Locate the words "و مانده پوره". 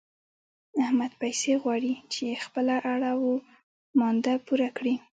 3.21-4.69